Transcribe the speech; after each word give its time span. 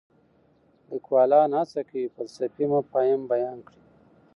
لیکوالان 0.89 1.49
هڅه 1.59 1.81
کوي 1.89 2.03
فلسفي 2.15 2.65
مفاهیم 2.73 3.21
بیان 3.31 3.57
کړي. 3.67 3.81